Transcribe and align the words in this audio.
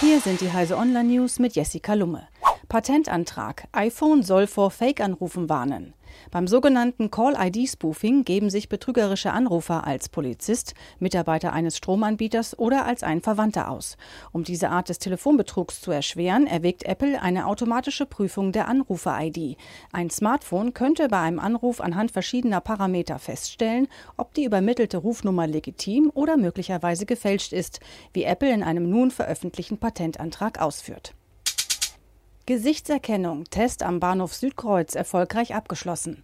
Hier 0.00 0.20
sind 0.20 0.40
die 0.40 0.52
Heise 0.52 0.76
Online 0.76 1.04
News 1.04 1.38
mit 1.38 1.54
Jessica 1.54 1.94
Lumme. 1.94 2.26
Patentantrag. 2.74 3.68
iPhone 3.70 4.24
soll 4.24 4.48
vor 4.48 4.72
Fake-Anrufen 4.72 5.48
warnen. 5.48 5.94
Beim 6.32 6.48
sogenannten 6.48 7.08
Call-ID-Spoofing 7.08 8.24
geben 8.24 8.50
sich 8.50 8.68
betrügerische 8.68 9.30
Anrufer 9.30 9.86
als 9.86 10.08
Polizist, 10.08 10.74
Mitarbeiter 10.98 11.52
eines 11.52 11.76
Stromanbieters 11.76 12.58
oder 12.58 12.84
als 12.84 13.04
ein 13.04 13.20
Verwandter 13.20 13.70
aus. 13.70 13.96
Um 14.32 14.42
diese 14.42 14.70
Art 14.70 14.88
des 14.88 14.98
Telefonbetrugs 14.98 15.82
zu 15.82 15.92
erschweren, 15.92 16.48
erwägt 16.48 16.82
Apple 16.82 17.22
eine 17.22 17.46
automatische 17.46 18.06
Prüfung 18.06 18.50
der 18.50 18.66
Anrufer-ID. 18.66 19.56
Ein 19.92 20.10
Smartphone 20.10 20.74
könnte 20.74 21.06
bei 21.06 21.20
einem 21.20 21.38
Anruf 21.38 21.80
anhand 21.80 22.10
verschiedener 22.10 22.60
Parameter 22.60 23.20
feststellen, 23.20 23.86
ob 24.16 24.34
die 24.34 24.42
übermittelte 24.42 24.96
Rufnummer 24.96 25.46
legitim 25.46 26.10
oder 26.12 26.36
möglicherweise 26.36 27.06
gefälscht 27.06 27.52
ist, 27.52 27.78
wie 28.12 28.24
Apple 28.24 28.52
in 28.52 28.64
einem 28.64 28.90
nun 28.90 29.12
veröffentlichten 29.12 29.78
Patentantrag 29.78 30.60
ausführt. 30.60 31.14
Gesichtserkennung, 32.46 33.44
Test 33.44 33.82
am 33.82 34.00
Bahnhof 34.00 34.34
Südkreuz 34.34 34.94
erfolgreich 34.94 35.54
abgeschlossen. 35.54 36.22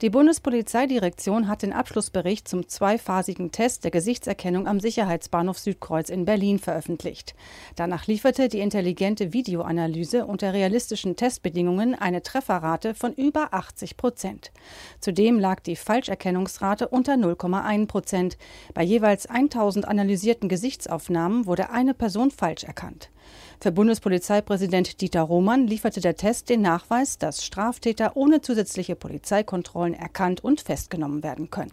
Die 0.00 0.08
Bundespolizeidirektion 0.08 1.46
hat 1.46 1.60
den 1.60 1.74
Abschlussbericht 1.74 2.48
zum 2.48 2.68
zweiphasigen 2.68 3.52
Test 3.52 3.84
der 3.84 3.90
Gesichtserkennung 3.90 4.66
am 4.66 4.80
Sicherheitsbahnhof 4.80 5.58
Südkreuz 5.58 6.08
in 6.08 6.24
Berlin 6.24 6.58
veröffentlicht. 6.58 7.34
Danach 7.76 8.06
lieferte 8.06 8.48
die 8.48 8.60
intelligente 8.60 9.34
Videoanalyse 9.34 10.24
unter 10.24 10.54
realistischen 10.54 11.16
Testbedingungen 11.16 11.94
eine 11.94 12.22
Trefferrate 12.22 12.94
von 12.94 13.12
über 13.12 13.52
80 13.52 13.98
Prozent. 13.98 14.52
Zudem 15.00 15.38
lag 15.38 15.60
die 15.60 15.76
Falscherkennungsrate 15.76 16.88
unter 16.88 17.12
0,1 17.12 17.86
Prozent. 17.86 18.38
Bei 18.72 18.82
jeweils 18.82 19.26
1000 19.26 19.86
analysierten 19.86 20.48
Gesichtsaufnahmen 20.48 21.44
wurde 21.44 21.68
eine 21.68 21.92
Person 21.92 22.30
falsch 22.30 22.64
erkannt. 22.64 23.10
Für 23.60 23.72
Bundespolizeipräsident 23.72 25.00
Dieter 25.00 25.22
Roman 25.22 25.66
lieferte 25.66 26.00
der 26.00 26.16
Test 26.16 26.48
den 26.48 26.62
Nachweis, 26.62 27.18
dass 27.18 27.44
Straftäter 27.44 28.16
ohne 28.16 28.40
zusätzliche 28.40 28.94
Polizeikontrollen 28.94 29.94
erkannt 29.94 30.44
und 30.44 30.60
festgenommen 30.60 31.22
werden 31.22 31.50
können. 31.50 31.72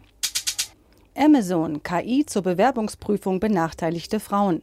Amazon 1.17 1.81
KI 1.81 2.25
zur 2.25 2.41
Bewerbungsprüfung 2.41 3.39
benachteiligte 3.39 4.19
Frauen. 4.19 4.61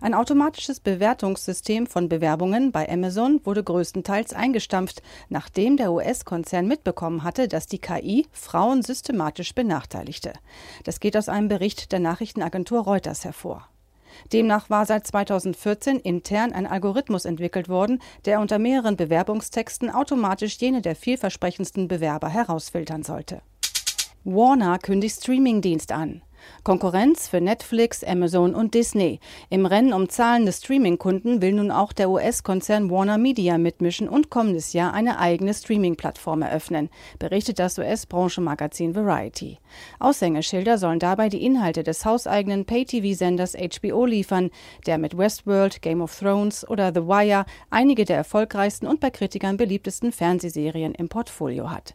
Ein 0.00 0.14
automatisches 0.14 0.80
Bewertungssystem 0.80 1.86
von 1.86 2.08
Bewerbungen 2.08 2.70
bei 2.70 2.88
Amazon 2.88 3.40
wurde 3.44 3.64
größtenteils 3.64 4.32
eingestampft, 4.32 5.02
nachdem 5.28 5.76
der 5.76 5.92
US-Konzern 5.92 6.68
mitbekommen 6.68 7.24
hatte, 7.24 7.48
dass 7.48 7.66
die 7.66 7.80
KI 7.80 8.26
Frauen 8.32 8.82
systematisch 8.82 9.54
benachteiligte. 9.54 10.32
Das 10.84 11.00
geht 11.00 11.16
aus 11.16 11.28
einem 11.28 11.48
Bericht 11.48 11.92
der 11.92 12.00
Nachrichtenagentur 12.00 12.80
Reuters 12.80 13.24
hervor. 13.24 13.68
Demnach 14.32 14.70
war 14.70 14.86
seit 14.86 15.06
2014 15.06 15.98
intern 15.98 16.52
ein 16.52 16.66
Algorithmus 16.66 17.24
entwickelt 17.24 17.68
worden, 17.68 18.00
der 18.24 18.40
unter 18.40 18.58
mehreren 18.58 18.96
Bewerbungstexten 18.96 19.90
automatisch 19.90 20.56
jene 20.58 20.82
der 20.82 20.96
vielversprechendsten 20.96 21.88
Bewerber 21.88 22.28
herausfiltern 22.28 23.02
sollte. 23.02 23.42
Warner 24.24 24.78
kündigt 24.78 25.22
Streamingdienst 25.22 25.92
an. 25.92 26.22
Konkurrenz 26.64 27.28
für 27.28 27.40
Netflix, 27.40 28.04
Amazon 28.04 28.54
und 28.54 28.74
Disney. 28.74 29.20
Im 29.50 29.66
Rennen 29.66 29.92
um 29.92 30.08
zahlende 30.08 30.52
Streaming-Kunden 30.52 31.42
will 31.42 31.52
nun 31.52 31.70
auch 31.70 31.92
der 31.92 32.10
US-Konzern 32.10 32.90
Warner 32.90 33.18
Media 33.18 33.58
mitmischen 33.58 34.08
und 34.08 34.30
kommendes 34.30 34.72
Jahr 34.72 34.92
eine 34.92 35.18
eigene 35.18 35.54
Streaming-Plattform 35.54 36.42
eröffnen, 36.42 36.90
berichtet 37.18 37.58
das 37.58 37.78
US-Branchenmagazin 37.78 38.94
Variety. 38.94 39.58
Aushängeschilder 39.98 40.78
sollen 40.78 40.98
dabei 40.98 41.28
die 41.28 41.44
Inhalte 41.44 41.82
des 41.82 42.04
hauseigenen 42.04 42.64
Pay-TV-Senders 42.64 43.54
HBO 43.54 44.06
liefern, 44.06 44.50
der 44.86 44.98
mit 44.98 45.16
Westworld, 45.16 45.82
Game 45.82 46.00
of 46.00 46.18
Thrones 46.18 46.68
oder 46.68 46.92
The 46.94 47.06
Wire 47.06 47.44
einige 47.70 48.04
der 48.04 48.16
erfolgreichsten 48.16 48.86
und 48.86 49.00
bei 49.00 49.10
Kritikern 49.10 49.56
beliebtesten 49.56 50.12
Fernsehserien 50.12 50.94
im 50.94 51.08
Portfolio 51.08 51.70
hat. 51.70 51.94